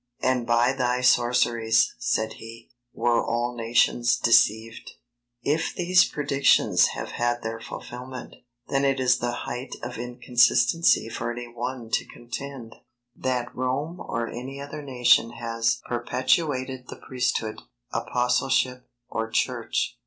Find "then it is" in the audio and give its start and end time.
8.67-9.19